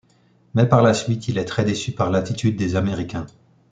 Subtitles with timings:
[0.55, 3.27] Mais par la suite, il est très déçu par l'attitude des Américains.